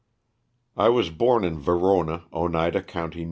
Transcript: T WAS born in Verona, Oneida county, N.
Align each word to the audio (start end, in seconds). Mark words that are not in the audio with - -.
T 0.75 0.89
WAS 0.89 1.11
born 1.11 1.43
in 1.43 1.59
Verona, 1.59 2.23
Oneida 2.33 2.81
county, 2.81 3.19
N. 3.19 3.19